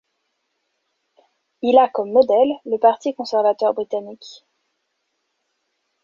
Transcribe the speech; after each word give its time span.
Il 1.61 1.77
a 1.77 1.87
comme 1.87 2.09
modèle 2.11 2.53
le 2.65 2.79
Parti 2.79 3.13
conservateur 3.13 3.75
britannique. 3.75 4.43